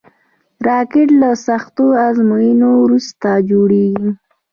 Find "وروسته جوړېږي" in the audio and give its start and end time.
2.83-4.09